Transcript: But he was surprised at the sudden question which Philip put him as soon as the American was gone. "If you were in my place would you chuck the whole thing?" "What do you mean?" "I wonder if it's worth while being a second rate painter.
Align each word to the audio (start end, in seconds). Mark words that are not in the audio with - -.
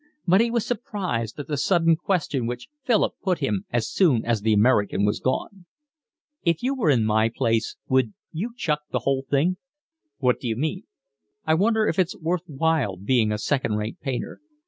But 0.25 0.41
he 0.41 0.49
was 0.49 0.65
surprised 0.65 1.37
at 1.39 1.45
the 1.45 1.57
sudden 1.57 1.95
question 1.95 2.47
which 2.47 2.69
Philip 2.81 3.13
put 3.21 3.37
him 3.37 3.65
as 3.69 3.87
soon 3.87 4.25
as 4.25 4.41
the 4.41 4.51
American 4.51 5.05
was 5.05 5.19
gone. 5.19 5.67
"If 6.41 6.63
you 6.63 6.73
were 6.73 6.89
in 6.89 7.05
my 7.05 7.29
place 7.29 7.75
would 7.87 8.15
you 8.31 8.55
chuck 8.57 8.81
the 8.91 9.01
whole 9.05 9.27
thing?" 9.29 9.57
"What 10.17 10.39
do 10.39 10.47
you 10.47 10.55
mean?" 10.55 10.85
"I 11.45 11.53
wonder 11.53 11.85
if 11.85 11.99
it's 11.99 12.17
worth 12.19 12.41
while 12.47 12.95
being 12.97 13.31
a 13.31 13.37
second 13.37 13.75
rate 13.75 13.99
painter. 13.99 14.39